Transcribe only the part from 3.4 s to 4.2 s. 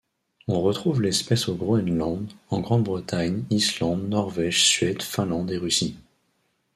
Islande,